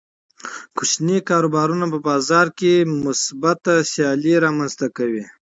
کوچني 0.77 1.17
کاروبارونه 1.29 1.85
په 1.93 1.99
بازار 2.09 2.47
کې 2.59 2.73
مثبته 3.03 3.73
سیالي 3.91 4.33
رامنځته 4.45 4.87
کوي. 4.97 5.25